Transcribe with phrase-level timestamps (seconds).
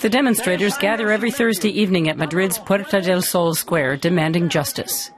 [0.00, 5.10] The demonstrators gather every Thursday evening at Madrid's Puerta del Sol Square demanding justice.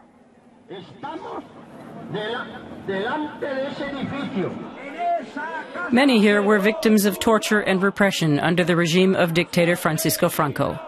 [5.93, 10.81] Many here were victims of torture and repression under the regime of dictator Francisco Franco.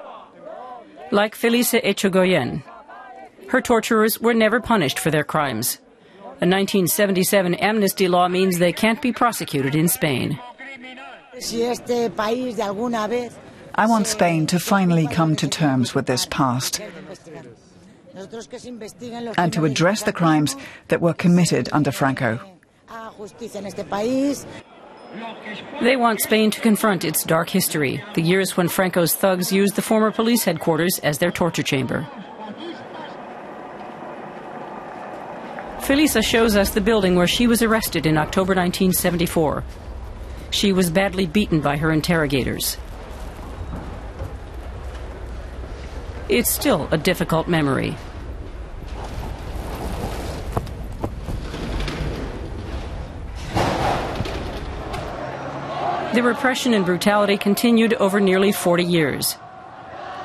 [1.12, 2.64] Like Felisa Echegoyen,
[3.48, 5.78] her torturers were never punished for their crimes.
[6.40, 10.40] A 1977 amnesty law means they can't be prosecuted in Spain.
[13.74, 16.80] I want Spain to finally come to terms with this past
[19.36, 20.56] and to address the crimes
[20.88, 22.38] that were committed under Franco.
[25.80, 29.82] They want Spain to confront its dark history, the years when Franco's thugs used the
[29.82, 32.06] former police headquarters as their torture chamber.
[35.78, 39.62] Felisa shows us the building where she was arrested in October 1974.
[40.54, 42.78] She was badly beaten by her interrogators.
[46.28, 47.96] It's still a difficult memory.
[56.14, 59.36] The repression and brutality continued over nearly 40 years.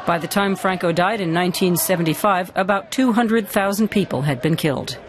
[0.05, 4.99] By the time Franco died in 1975, about 200,000 people had been killed.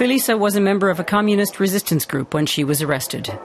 [0.00, 3.38] Felisa was a member of a communist resistance group when she was arrested.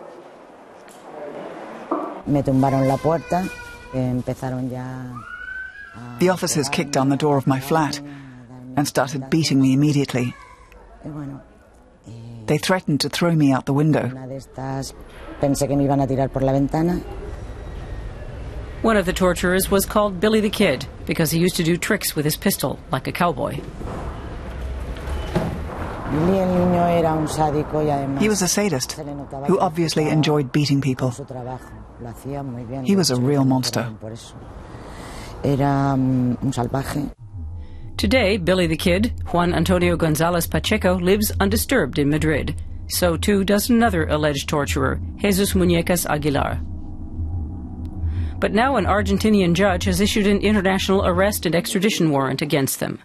[6.20, 8.00] The officers kicked down the door of my flat
[8.78, 10.34] and started beating me immediately.
[12.45, 14.08] They threatened to throw me out the window.
[18.81, 22.16] One of the torturers was called Billy the Kid because he used to do tricks
[22.16, 23.59] with his pistol like a cowboy.
[28.20, 28.94] He was a sadist
[29.48, 31.12] who obviously enjoyed beating people.
[32.84, 33.91] He was a real monster.
[37.97, 42.56] Today, Billy the Kid, Juan Antonio Gonzalez Pacheco, lives undisturbed in Madrid.
[42.88, 46.59] So too does another alleged torturer, Jesus Muñecas Aguilar.
[48.40, 53.00] But now an Argentinian judge has issued an international arrest and extradition warrant against them.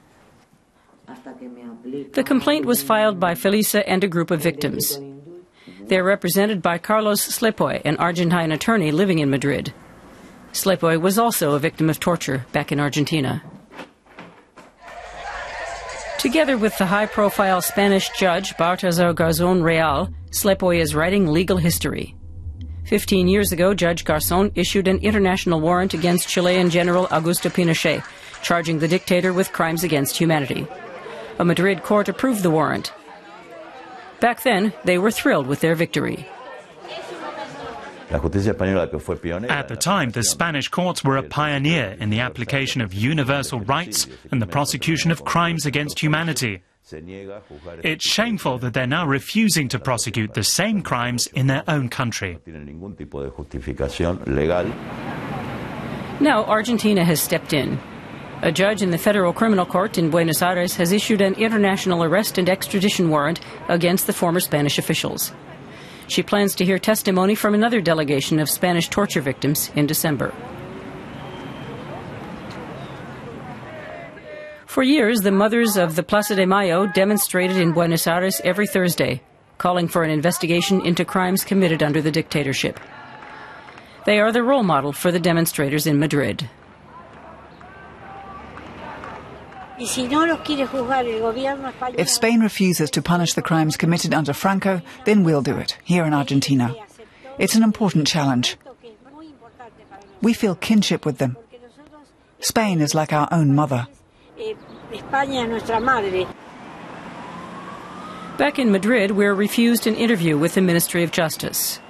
[2.12, 4.98] The complaint was filed by Felisa and a group of victims.
[5.82, 9.72] They're represented by Carlos Slepoy, an Argentine attorney living in Madrid.
[10.53, 13.43] Slepoy was also a victim of torture back in Argentina.
[16.19, 22.16] Together with the high profile Spanish judge Baltasar Garzon Real, Slepoy is writing legal history.
[22.84, 28.04] Fifteen years ago, Judge Garzon issued an international warrant against Chilean General Augusto Pinochet,
[28.43, 30.66] charging the dictator with crimes against humanity.
[31.38, 32.92] A Madrid court approved the warrant.
[34.20, 36.26] Back then, they were thrilled with their victory.
[38.10, 38.22] At
[39.69, 44.42] the time, the Spanish courts were a pioneer in the application of universal rights and
[44.42, 46.62] the prosecution of crimes against humanity.
[46.92, 52.38] It's shameful that they're now refusing to prosecute the same crimes in their own country.
[56.20, 57.78] Now, Argentina has stepped in.
[58.42, 62.38] A judge in the Federal Criminal Court in Buenos Aires has issued an international arrest
[62.38, 65.32] and extradition warrant against the former Spanish officials.
[66.08, 70.32] She plans to hear testimony from another delegation of Spanish torture victims in December.
[74.64, 79.20] For years, the mothers of the Plaza de Mayo demonstrated in Buenos Aires every Thursday,
[79.58, 82.80] calling for an investigation into crimes committed under the dictatorship.
[84.06, 86.48] They are the role model for the demonstrators in Madrid.
[91.96, 96.04] If Spain refuses to punish the crimes committed under Franco, then we'll do it, here
[96.04, 96.74] in Argentina.
[97.38, 98.58] It's an important challenge.
[100.20, 101.38] We feel kinship with them.
[102.40, 103.86] Spain is like our own mother.
[108.37, 111.81] Back in Madrid, we're refused an interview with the Ministry of Justice.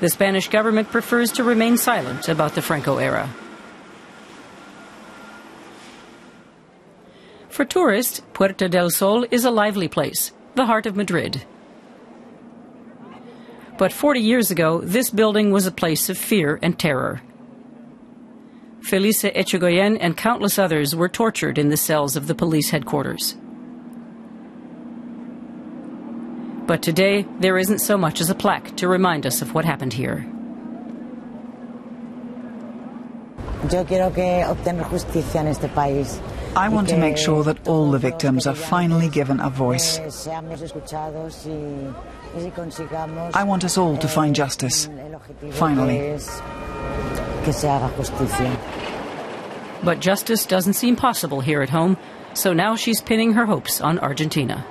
[0.00, 3.28] The Spanish government prefers to remain silent about the Franco era.
[7.52, 11.44] For tourists, Puerta del Sol is a lively place, the heart of Madrid.
[13.76, 17.20] But 40 years ago, this building was a place of fear and terror.
[18.80, 23.36] Felisa Echegoyen and countless others were tortured in the cells of the police headquarters.
[26.66, 29.92] But today, there isn't so much as a plaque to remind us of what happened
[29.92, 30.26] here.
[33.70, 36.20] Yo quiero que obtener justicia en este país.
[36.56, 39.98] I want to make sure that all the victims are finally given a voice.
[39.98, 40.10] Eh,
[43.34, 44.88] I want us all to eh, find justice.
[45.52, 46.18] Finally.
[49.82, 51.96] But justice doesn't seem possible here at home,
[52.34, 54.64] so now she's pinning her hopes on Argentina.